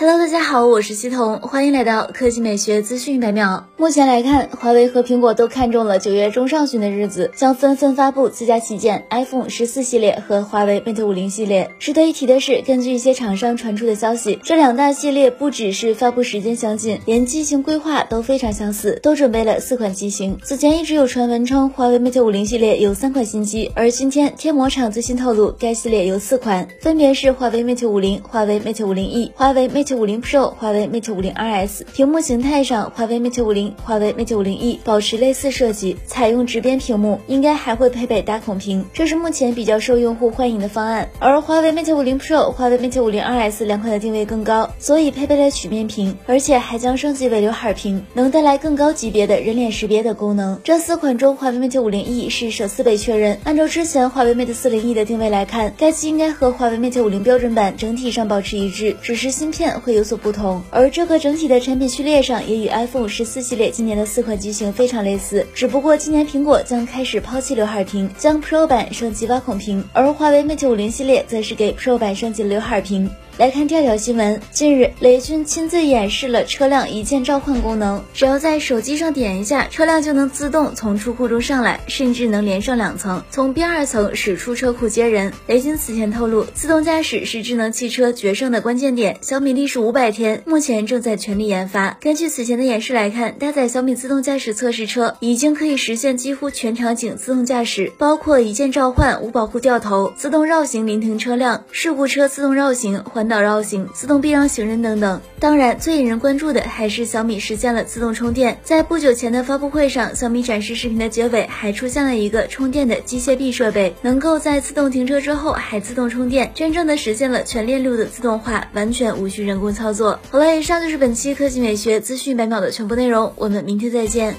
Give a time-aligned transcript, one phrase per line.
[0.00, 3.66] Hello，大家好，我是西彤，欢迎来到科技美学资讯百秒。
[3.76, 11.72] 目前来看，华为和苹果都看中了九月中上旬的日子，将纷纷发布自家旗舰 iPhone 十四系列和华为 Mate 五零系列。
[11.80, 20.38] 值得一提的是，根据一些厂商传出的消息，这两大系列不只是发布时间相近，连机型规划都非常相似，都准备了四款机型。
[20.44, 31.82] 此前一直有传闻称华为 Mate 五零系列有三款新机，而今天天魔厂最新透露，该系列有四款，分别是华为 Mate 五零、华为 Mate 五零 E、华为 Mate Mate 五零 Pro、华为 Mate 五零 RS。
[31.94, 41.08] 屏幕形态上，华为 Mate 五零、华为 Mate 五零 E 保持类似设计，采用直边屏幕，应该还会配备打孔屏，这是目前比较受用户欢迎的方案。
[41.20, 50.60] 而华为 Mate 五零 Pro、华为 Mate 五零 RS 两款的定位更高，所以配备了曲面屏，而且还将升级为刘海屏，能带来更高级别的人脸识别的功能。
[50.62, 53.38] 这四款中，华为 Mate 五零 E 是首次被确认。
[53.44, 60.62] 按照之前华为 Mate 四零 E 的定位来看，该机应该和华为 Mate 五零标准版整体上保持一致，只是芯片会有所不同。
[60.70, 73.08] 而这个整体的产品序列上也与 iPhone 十四系列今年的四款机型非常类似，只不过今年苹果将开始抛弃刘海屏，将 Pro 版升级挖孔屏，而华为 Mate 五零系列则是给 Pro 版升级刘海屏。
[73.38, 85.32] 来看第二条新闻，近日雷军亲自演示了车辆一键召唤功能，只要在手机上点一下，车辆就能自动从车库中上来，甚至能连上两层，从 B 二层驶出车库接人。
[85.46, 91.96] 雷军此前透露，自动驾驶是智能汽车决胜的关键点，小米历时五百天，目前正在全力研发。
[92.00, 105.20] 根据此前的演示来看，搭载小米自动驾驶测试车已经可以实现几乎全场景自动驾驶，包括一键召唤、无保护掉头、自动绕行临停车辆、事故车自动绕行、环岛绕行、自动避让行人等等。
[105.38, 108.58] 当然，最引人关注的还是小米实现了自动充电。
[108.64, 120.18] 在不久前的发布会上，小米展示视频的结尾还出现了一个充电的机械臂设备，能够在自动停车之后还自动充电，真正的实现了全链路的自动化，完全无需人工操作。
[120.30, 124.34] 好了，以上就是本期科技美学资讯百秒的全部内容，我们明天再见。